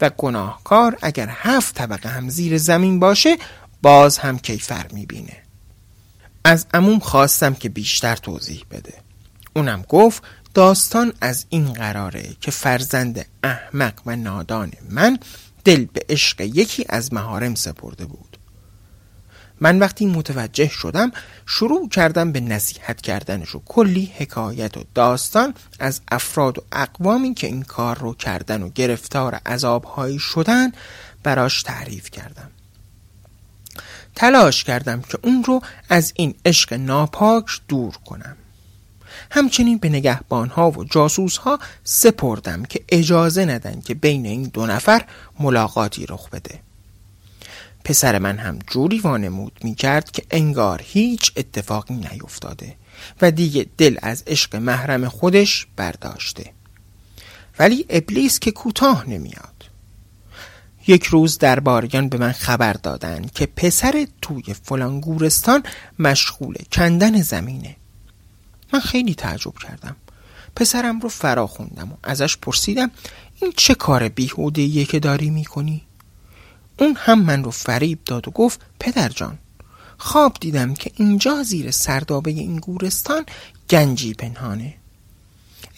و 0.00 0.10
گناهکار 0.10 0.98
اگر 1.02 1.28
هفت 1.30 1.74
طبقه 1.74 2.08
هم 2.08 2.28
زیر 2.28 2.58
زمین 2.58 3.00
باشه 3.00 3.36
باز 3.82 4.18
هم 4.18 4.38
کیفر 4.38 4.86
می‌بینه. 4.92 5.39
از 6.44 6.66
عموم 6.74 6.98
خواستم 6.98 7.54
که 7.54 7.68
بیشتر 7.68 8.16
توضیح 8.16 8.64
بده. 8.70 8.94
اونم 9.56 9.84
گفت 9.88 10.22
داستان 10.54 11.12
از 11.20 11.46
این 11.48 11.72
قراره 11.72 12.24
که 12.40 12.50
فرزند 12.50 13.26
احمق 13.42 13.94
و 14.06 14.16
نادان 14.16 14.72
من 14.90 15.18
دل 15.64 15.84
به 15.84 16.04
عشق 16.08 16.40
یکی 16.40 16.84
از 16.88 17.12
مهارم 17.12 17.54
سپرده 17.54 18.04
بود. 18.04 18.36
من 19.60 19.78
وقتی 19.78 20.06
متوجه 20.06 20.68
شدم 20.68 21.10
شروع 21.46 21.88
کردم 21.88 22.32
به 22.32 22.40
نصیحت 22.40 23.00
کردنش 23.00 23.54
و 23.54 23.62
کلی 23.64 24.12
حکایت 24.16 24.76
و 24.76 24.84
داستان 24.94 25.54
از 25.78 26.00
افراد 26.08 26.58
و 26.58 26.62
اقوامی 26.72 27.34
که 27.34 27.46
این 27.46 27.62
کار 27.62 27.98
رو 27.98 28.14
کردن 28.14 28.62
و 28.62 28.68
گرفتار 28.68 29.34
عذابهایی 29.34 30.18
شدن 30.18 30.72
براش 31.22 31.62
تعریف 31.62 32.10
کردم. 32.10 32.50
تلاش 34.14 34.64
کردم 34.64 35.00
که 35.00 35.18
اون 35.22 35.44
رو 35.44 35.60
از 35.88 36.12
این 36.16 36.34
عشق 36.46 36.72
ناپاک 36.72 37.60
دور 37.68 37.94
کنم. 38.06 38.36
همچنین 39.30 39.78
به 39.78 39.88
نگهبانها 39.88 40.70
و 40.70 40.84
جاسوسها 40.84 41.58
سپردم 41.84 42.64
که 42.64 42.84
اجازه 42.88 43.44
ندن 43.44 43.80
که 43.80 43.94
بین 43.94 44.26
این 44.26 44.42
دو 44.42 44.66
نفر 44.66 45.04
ملاقاتی 45.40 46.06
رخ 46.06 46.30
بده. 46.30 46.60
پسر 47.84 48.18
من 48.18 48.38
هم 48.38 48.58
جوری 48.70 48.98
وانمود 48.98 49.52
می 49.64 49.74
کرد 49.74 50.10
که 50.10 50.22
انگار 50.30 50.82
هیچ 50.84 51.32
اتفاقی 51.36 51.94
نیفتاده 51.94 52.76
و 53.22 53.30
دیگه 53.30 53.66
دل 53.78 53.96
از 54.02 54.22
عشق 54.26 54.56
محرم 54.56 55.08
خودش 55.08 55.66
برداشته. 55.76 56.52
ولی 57.58 57.86
ابلیس 57.88 58.38
که 58.38 58.50
کوتاه 58.50 59.08
نمیاد. 59.08 59.49
یک 60.90 61.04
روز 61.04 61.38
درباریان 61.38 62.08
به 62.08 62.18
من 62.18 62.32
خبر 62.32 62.72
دادن 62.72 63.26
که 63.34 63.46
پسر 63.46 64.06
توی 64.22 64.54
فلان 64.62 65.00
گورستان 65.00 65.62
مشغول 65.98 66.54
کندن 66.72 67.22
زمینه. 67.22 67.76
من 68.72 68.80
خیلی 68.80 69.14
تعجب 69.14 69.54
کردم. 69.62 69.96
پسرم 70.56 71.00
رو 71.00 71.08
فرا 71.08 71.46
خوندم 71.46 71.92
و 71.92 71.96
ازش 72.02 72.36
پرسیدم 72.36 72.90
این 73.40 73.52
چه 73.56 73.74
کار 73.74 74.08
بیهوده 74.08 74.84
که 74.84 75.00
داری 75.00 75.30
می‌کنی؟ 75.30 75.82
اون 76.78 76.96
هم 76.98 77.22
من 77.22 77.44
رو 77.44 77.50
فریب 77.50 77.98
داد 78.04 78.28
و 78.28 78.30
گفت 78.30 78.60
پدر 78.80 79.08
جان 79.08 79.38
خواب 79.98 80.36
دیدم 80.40 80.74
که 80.74 80.90
اینجا 80.94 81.42
زیر 81.42 81.70
سردابه 81.70 82.30
این 82.30 82.56
گورستان 82.56 83.26
گنجی 83.70 84.14
پنهانه. 84.14 84.74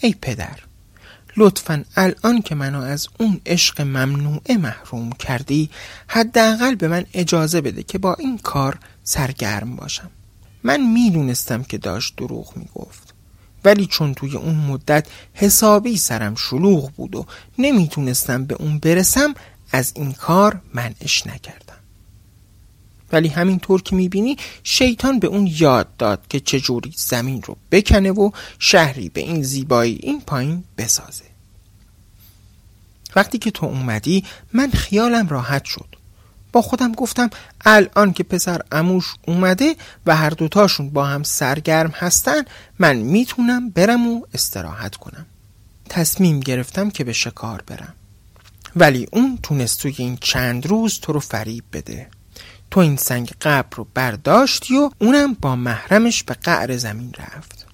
ای 0.01 0.15
پدر 0.21 0.59
لطفا 1.37 1.85
الان 1.97 2.43
که 2.43 2.55
منو 2.55 2.81
از 2.81 3.09
اون 3.19 3.41
عشق 3.47 3.81
ممنوعه 3.81 4.57
محروم 4.57 5.13
کردی 5.13 5.71
حداقل 6.07 6.75
به 6.75 6.89
من 6.89 7.05
اجازه 7.15 7.61
بده 7.61 7.83
که 7.83 7.99
با 7.99 8.15
این 8.15 8.39
کار 8.39 8.79
سرگرم 9.05 9.77
باشم. 9.77 10.11
من 10.63 10.81
می‌دونستم 10.81 11.63
که 11.63 11.79
داشت 11.79 12.17
دروغ 12.17 12.57
می‌گفت 12.57 13.15
ولی 13.65 13.87
چون 13.87 14.15
توی 14.15 14.37
اون 14.37 14.55
مدت 14.55 15.07
حسابی 15.35 15.97
سرم 15.97 16.35
شلوغ 16.35 16.91
بود 16.91 17.15
و 17.15 17.27
نمی‌تونستم 17.59 18.45
به 18.45 18.55
اون 18.55 18.79
برسم 18.79 19.35
از 19.73 19.93
این 19.97 20.13
کار 20.13 20.61
منعش 20.75 21.27
نکردم. 21.27 21.72
ولی 23.13 23.29
همینطور 23.29 23.83
که 23.83 23.97
می‌بینی 23.97 24.37
شیطان 24.63 25.19
به 25.19 25.27
اون 25.27 25.51
یاد 25.59 25.97
داد 25.97 26.27
که 26.29 26.41
چجوری 26.41 26.93
زمین 26.97 27.43
رو 27.43 27.57
بکنه 27.71 28.11
و 28.11 28.31
شهری 28.59 29.09
به 29.09 29.21
این 29.21 29.43
زیبایی 29.43 29.99
این 30.03 30.21
پایین 30.21 30.65
بسازه. 30.79 31.25
وقتی 33.17 33.39
که 33.39 33.51
تو 33.51 33.67
اومدی 33.67 34.25
من 34.53 34.71
خیالم 34.71 35.29
راحت 35.29 35.65
شد. 35.65 35.87
با 36.53 36.63
خودم 36.63 36.93
گفتم 36.93 37.31
الان 37.65 38.13
که 38.13 38.23
پسر 38.23 38.61
اموش 38.73 39.15
اومده 39.27 39.77
و 40.07 40.17
هر 40.17 40.31
دوتاشون 40.31 40.91
با 40.91 41.05
هم 41.05 41.23
سرگرم 41.23 41.91
هستن 41.91 42.43
من 42.79 42.97
می‌تونم 42.97 43.71
برم 43.71 44.09
و 44.09 44.27
استراحت 44.35 44.97
کنم. 44.97 45.27
تصمیم 45.89 46.41
گرفتم 46.41 46.91
که 46.91 47.05
به 47.05 47.13
شکار 47.13 47.63
برم. 47.67 47.95
ولی 48.77 49.07
اون 49.13 49.39
تونست 49.43 49.81
توی 49.81 49.95
این 49.99 50.19
چند 50.21 50.67
روز 50.67 51.01
تو 51.01 51.13
رو 51.13 51.21
فریب 51.21 51.65
بده. 51.73 52.09
تو 52.73 52.81
این 52.81 52.97
سنگ 52.97 53.33
قبر 53.43 53.77
رو 53.77 53.87
برداشتی 53.95 54.77
و 54.77 54.91
اونم 54.99 55.35
با 55.35 55.57
محرمش 55.57 56.23
به 56.23 56.35
قعر 56.35 56.77
زمین 56.77 57.15
رفت. 57.19 57.67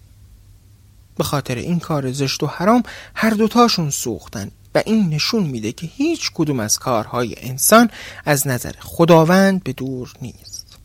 به 1.16 1.24
خاطر 1.24 1.54
این 1.54 1.78
کار 1.78 2.12
زشت 2.12 2.42
و 2.42 2.46
حرام 2.46 2.82
هر 3.14 3.30
دوتاشون 3.30 3.90
سوختن 3.90 4.50
و 4.74 4.82
این 4.86 5.08
نشون 5.08 5.42
میده 5.42 5.72
که 5.72 5.86
هیچ 5.86 6.30
کدوم 6.34 6.60
از 6.60 6.78
کارهای 6.78 7.34
انسان 7.38 7.90
از 8.24 8.46
نظر 8.46 8.72
خداوند 8.80 9.64
به 9.64 9.72
دور 9.72 10.12
نیست. 10.22 10.78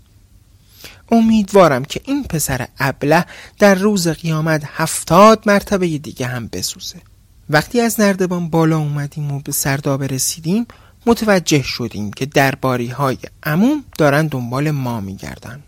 امیدوارم 1.12 1.86
که 1.86 2.02
این 2.06 2.24
پسر 2.24 2.68
ابله 2.80 3.26
در 3.60 3.76
روز 3.76 4.08
قیامت 4.08 4.64
هفتاد 4.66 5.44
مرتبه 5.46 5.98
دیگه 5.98 6.28
هم 6.28 6.48
بسوزه. 6.48 7.02
وقتی 7.50 7.82
از 7.82 8.00
نردبان 8.00 8.50
بالا 8.50 8.78
اومدیم 8.78 9.32
و 9.32 9.40
به 9.40 9.52
سردابه 9.52 10.08
رسیدیم 10.08 10.68
متوجه 11.06 11.62
شدیم 11.62 12.14
که 12.14 12.26
درباری 12.26 12.88
های 12.88 13.18
عموم 13.44 13.84
دارن 13.98 14.28
دنبال 14.28 14.72
ما 14.72 15.00
میگردن. 15.00 15.64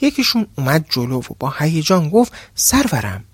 یکیشون 0.00 0.46
اومد 0.56 0.86
جلو 0.90 1.18
و 1.18 1.34
با 1.38 1.54
هیجان 1.58 2.10
گفت 2.10 2.32
سرورم 2.54 3.24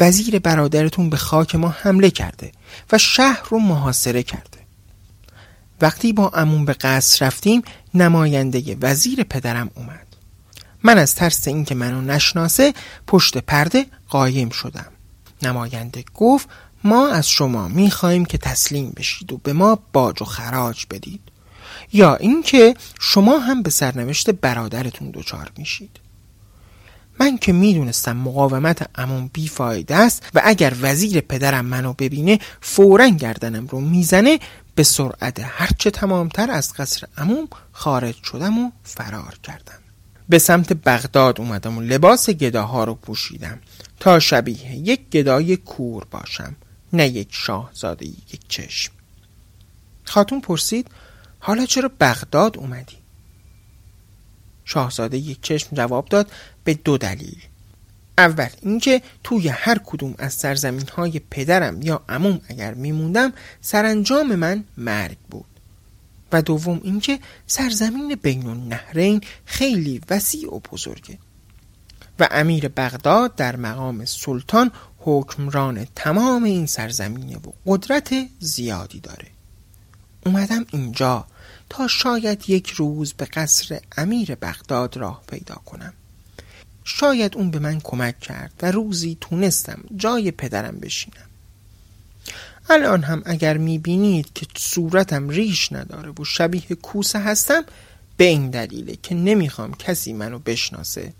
وزیر 0.00 0.38
برادرتون 0.38 1.10
به 1.10 1.16
خاک 1.16 1.54
ما 1.54 1.68
حمله 1.68 2.10
کرده 2.10 2.52
و 2.92 2.98
شهر 2.98 3.42
رو 3.50 3.58
محاصره 3.58 4.22
کرده. 4.22 4.58
وقتی 5.80 6.12
با 6.12 6.28
عموم 6.28 6.64
به 6.64 6.72
قصر 6.72 7.26
رفتیم 7.26 7.62
نماینده 7.94 8.76
وزیر 8.80 9.22
پدرم 9.22 9.70
اومد. 9.74 10.06
من 10.82 10.98
از 10.98 11.14
ترس 11.14 11.48
اینکه 11.48 11.74
منو 11.74 12.00
نشناسه 12.00 12.74
پشت 13.06 13.38
پرده 13.38 13.86
قایم 14.08 14.50
شدم. 14.50 14.92
نماینده 15.42 16.04
گفت 16.14 16.48
ما 16.84 17.08
از 17.08 17.28
شما 17.28 17.68
می‌خواهیم 17.68 18.24
که 18.24 18.38
تسلیم 18.38 18.92
بشید 18.96 19.32
و 19.32 19.36
به 19.36 19.52
ما 19.52 19.78
باج 19.92 20.22
و 20.22 20.24
خراج 20.24 20.86
بدید. 20.90 21.20
یا 21.92 22.16
اینکه 22.16 22.74
شما 23.00 23.38
هم 23.38 23.62
به 23.62 23.70
سرنوشت 23.70 24.30
برادرتون 24.30 25.10
دچار 25.10 25.52
میشید. 25.58 25.90
من 27.20 27.38
که 27.38 27.52
می‌دونستم 27.52 28.16
مقاومت 28.16 28.90
امون 28.94 29.30
بیفایده 29.32 29.96
است 29.96 30.22
و 30.34 30.42
اگر 30.44 30.74
وزیر 30.80 31.20
پدرم 31.20 31.64
منو 31.64 31.92
ببینه 31.92 32.38
فورا 32.60 33.08
گردنم 33.08 33.66
رو 33.66 33.80
می‌زنه 33.80 34.38
به 34.74 34.82
سرعت 34.82 35.40
هرچه 35.44 35.90
تمامتر 35.90 36.50
از 36.50 36.72
قصر 36.72 37.06
اموم 37.16 37.48
خارج 37.72 38.14
شدم 38.24 38.58
و 38.58 38.70
فرار 38.84 39.38
کردم. 39.42 39.78
به 40.28 40.38
سمت 40.38 40.72
بغداد 40.72 41.40
اومدم 41.40 41.78
و 41.78 41.80
لباس 41.80 42.30
گداها 42.30 42.84
رو 42.84 42.94
پوشیدم 42.94 43.58
تا 44.00 44.18
شبیه 44.18 44.74
یک 44.76 45.10
گدای 45.10 45.56
کور 45.56 46.04
باشم. 46.10 46.56
نه 46.92 47.08
یک 47.08 47.28
شاهزاده 47.30 48.06
یک 48.06 48.40
چشم. 48.48 48.92
خاتون 50.04 50.40
پرسید 50.40 50.90
حالا 51.38 51.66
چرا 51.66 51.90
بغداد 52.00 52.58
اومدی؟ 52.58 52.96
شاهزاده 54.64 55.18
یک 55.18 55.40
چشم 55.42 55.76
جواب 55.76 56.08
داد 56.08 56.30
به 56.64 56.74
دو 56.74 56.98
دلیل. 56.98 57.42
اول 58.18 58.48
اینکه 58.62 59.02
توی 59.24 59.48
هر 59.48 59.78
کدوم 59.86 60.14
از 60.18 60.34
سرزمین 60.34 60.88
های 60.96 61.20
پدرم 61.30 61.82
یا 61.82 62.02
عموم 62.08 62.40
اگر 62.48 62.74
میموندم 62.74 63.32
سرانجام 63.60 64.34
من 64.34 64.64
مرگ 64.76 65.18
بود. 65.30 65.44
و 66.32 66.42
دوم 66.42 66.80
اینکه 66.82 67.18
سرزمین 67.46 68.14
بین 68.14 68.46
النهرین 68.46 69.20
خیلی 69.44 70.00
وسیع 70.10 70.54
و 70.54 70.60
بزرگه. 70.72 71.18
و 72.18 72.28
امیر 72.30 72.68
بغداد 72.68 73.34
در 73.34 73.56
مقام 73.56 74.04
سلطان 74.04 74.70
حکمران 75.04 75.86
تمام 75.94 76.44
این 76.44 76.66
سرزمینه 76.66 77.36
و 77.36 77.52
قدرت 77.66 78.14
زیادی 78.38 79.00
داره. 79.00 79.26
اومدم 80.26 80.66
اینجا 80.72 81.26
تا 81.70 81.88
شاید 81.88 82.50
یک 82.50 82.70
روز 82.70 83.12
به 83.12 83.24
قصر 83.24 83.80
امیر 83.96 84.34
بغداد 84.34 84.96
راه 84.96 85.22
پیدا 85.26 85.54
کنم. 85.54 85.92
شاید 86.84 87.36
اون 87.36 87.50
به 87.50 87.58
من 87.58 87.80
کمک 87.80 88.20
کرد 88.20 88.52
و 88.62 88.70
روزی 88.70 89.18
تونستم 89.20 89.84
جای 89.96 90.30
پدرم 90.30 90.78
بشینم. 90.78 91.28
الان 92.70 93.02
هم 93.02 93.22
اگر 93.26 93.56
می‌بینید 93.56 94.32
که 94.34 94.46
صورتم 94.56 95.28
ریش 95.28 95.72
نداره 95.72 96.12
و 96.18 96.24
شبیه 96.24 96.62
کوسه 96.82 97.18
هستم 97.18 97.64
به 98.16 98.24
این 98.24 98.50
دلیله 98.50 98.96
که 99.02 99.14
نمی‌خوام 99.14 99.74
کسی 99.74 100.12
منو 100.12 100.38
بشناسه. 100.38 101.12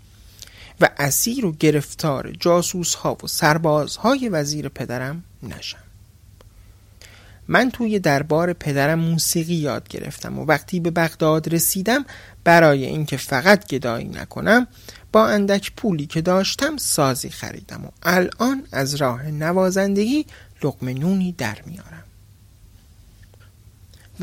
و 0.81 0.89
اسیر 0.97 1.45
و 1.45 1.51
گرفتار 1.51 2.31
جاسوس 2.39 2.95
ها 2.95 3.17
و 3.23 3.27
سرباز 3.27 3.95
های 3.95 4.29
وزیر 4.29 4.69
پدرم 4.69 5.23
نشم. 5.43 5.83
من 7.47 7.71
توی 7.71 7.99
دربار 7.99 8.53
پدرم 8.53 8.99
موسیقی 8.99 9.53
یاد 9.53 9.87
گرفتم 9.87 10.39
و 10.39 10.45
وقتی 10.45 10.79
به 10.79 10.91
بغداد 10.91 11.53
رسیدم 11.53 12.05
برای 12.43 12.85
اینکه 12.85 13.17
فقط 13.17 13.67
گدایی 13.67 14.07
نکنم 14.07 14.67
با 15.11 15.27
اندک 15.27 15.71
پولی 15.77 16.05
که 16.05 16.21
داشتم 16.21 16.77
سازی 16.77 17.29
خریدم 17.29 17.85
و 17.85 17.89
الان 18.03 18.63
از 18.71 18.95
راه 18.95 19.27
نوازندگی 19.27 20.25
لقمه 20.63 20.93
نونی 20.93 21.31
در 21.31 21.57
میارم. 21.65 22.03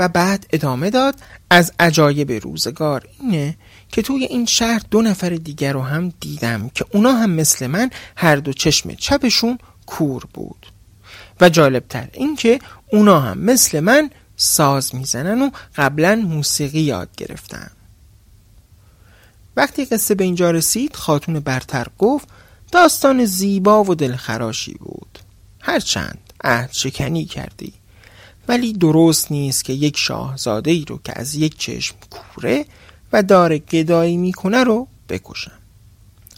و 0.01 0.09
بعد 0.09 0.47
ادامه 0.53 0.91
داد 0.91 1.15
از 1.51 1.73
عجایب 1.81 2.33
روزگار 2.33 3.09
اینه 3.21 3.57
که 3.89 4.03
توی 4.03 4.25
این 4.25 4.47
شهر 4.47 4.83
دو 4.91 5.03
نفر 5.03 5.31
دیگر 5.31 5.73
رو 5.73 5.83
هم 5.83 6.13
دیدم 6.21 6.69
که 6.69 6.85
اونا 6.93 7.13
هم 7.13 7.31
مثل 7.31 7.67
من 7.67 7.91
هر 8.17 8.37
دو 8.37 8.53
چشم 8.53 8.95
چپشون 8.95 9.59
کور 9.87 10.25
بود. 10.35 10.67
و 11.41 11.49
جالبتر 11.49 12.09
این 12.13 12.37
که 12.37 12.59
اونا 12.93 13.21
هم 13.21 13.39
مثل 13.39 13.81
من 13.81 14.11
ساز 14.37 14.95
می‌زنن 14.95 15.43
و 15.43 15.51
قبلا 15.77 16.17
موسیقی 16.17 16.81
یاد 16.81 17.09
گرفتن. 17.17 17.71
وقتی 19.57 19.85
قصه 19.85 20.15
به 20.15 20.25
اینجا 20.25 20.51
رسید 20.51 20.97
خاتون 20.97 21.41
برتر 21.41 21.87
گفت 21.99 22.29
داستان 22.73 23.25
زیبا 23.25 23.85
و 23.85 23.95
دلخراشی 23.95 24.75
بود. 24.75 25.19
هرچند 25.61 26.19
عهد 26.45 26.73
شکنی 26.73 27.25
کردی. 27.25 27.80
ولی 28.51 28.73
درست 28.73 29.33
نیست 29.33 29.65
که 29.65 29.73
یک 29.73 29.97
شاهزاده 29.97 30.71
ای 30.71 30.85
رو 30.89 31.01
که 31.05 31.13
از 31.17 31.35
یک 31.35 31.59
چشم 31.59 31.97
کوره 32.11 32.65
و 33.13 33.23
داره 33.23 33.59
گدایی 33.59 34.17
می‌کنه 34.17 34.65
رو 34.65 34.89
بکشم. 35.09 35.59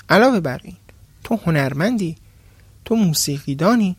علاوه 0.09 0.41
بر 0.41 0.61
این 0.63 0.77
تو 1.25 1.39
هنرمندی 1.47 2.17
تو 2.85 2.97
موسیقیدانی 2.97 3.97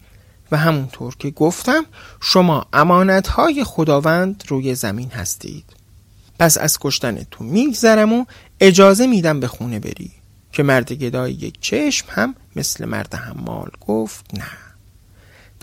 و 0.51 0.57
همونطور 0.57 1.15
که 1.15 1.29
گفتم 1.29 1.85
شما 2.21 2.65
امانتهای 2.73 3.63
خداوند 3.63 4.43
روی 4.47 4.75
زمین 4.75 5.09
هستید. 5.09 5.65
پس 6.39 6.57
از 6.57 6.77
کشتن 6.79 7.23
تو 7.31 7.43
میگذرم 7.43 8.13
و 8.13 8.25
اجازه 8.59 9.07
میدم 9.07 9.39
به 9.39 9.47
خونه 9.47 9.79
بری 9.79 10.11
که 10.51 10.63
مرد 10.63 10.91
گدای 10.91 11.33
یک 11.33 11.61
چشم 11.61 12.07
هم 12.09 12.35
مثل 12.55 12.85
مرد 12.85 13.15
حمال 13.15 13.69
گفت 13.87 14.25
نه. 14.33 14.72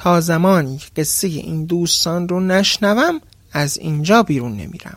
تا 0.02 0.20
زمانی 0.20 0.80
قصه 0.96 1.28
این 1.28 1.64
دوستان 1.64 2.28
رو 2.28 2.40
نشنوم 2.40 3.20
از 3.52 3.78
اینجا 3.78 4.22
بیرون 4.22 4.52
نمیرم. 4.52 4.96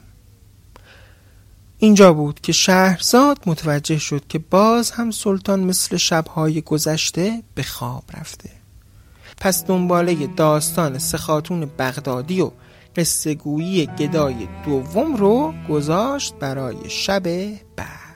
اینجا 1.77 2.13
بود 2.13 2.41
که 2.41 2.51
شهرزاد 2.51 3.37
متوجه 3.45 3.97
شد 3.97 4.27
که 4.29 4.39
باز 4.39 4.91
هم 4.91 5.11
سلطان 5.11 5.59
مثل 5.59 5.97
شبهای 5.97 6.61
گذشته 6.61 7.43
به 7.55 7.63
خواب 7.63 8.03
رفته. 8.13 8.49
پس 9.37 9.65
دنباله 9.65 10.27
داستان 10.27 10.99
سخاتون 10.99 11.65
بغدادی 11.79 12.41
و 12.41 12.51
قصه 12.95 13.33
گویی 13.33 13.85
گدای 13.85 14.47
دوم 14.65 15.15
رو 15.15 15.53
گذاشت 15.69 16.33
برای 16.39 16.89
شب 16.89 17.23
بعد. 17.75 18.12